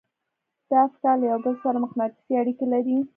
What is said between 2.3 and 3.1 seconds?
اړيکې لري.